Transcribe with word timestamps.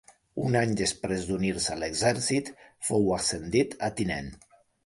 Un 0.43 0.55
any 0.61 0.71
després 0.79 1.27
d'unir-se 1.31 1.75
a 1.75 1.77
l'exèrcit 1.83 2.51
fou 2.91 3.15
ascendit 3.21 3.81
a 3.91 3.95
tinent. 4.01 4.35